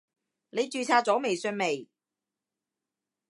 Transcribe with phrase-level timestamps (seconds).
[0.49, 1.87] 你註冊咗微信未？